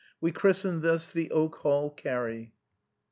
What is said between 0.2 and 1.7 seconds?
christened this the Oak